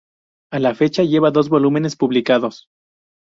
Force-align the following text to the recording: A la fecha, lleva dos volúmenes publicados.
A 0.49 0.57
la 0.57 0.73
fecha, 0.73 1.03
lleva 1.03 1.29
dos 1.29 1.47
volúmenes 1.49 1.95
publicados. 1.95 2.67